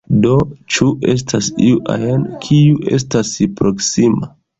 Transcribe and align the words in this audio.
Do, 0.21 0.29
ĉu 0.75 0.85
estas 1.13 1.49
iu 1.65 1.75
ajn, 1.97 2.23
kiu 2.47 2.79
estas 3.01 3.35
proksima? 3.61 4.31